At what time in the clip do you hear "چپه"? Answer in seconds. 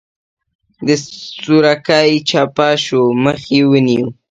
2.29-2.67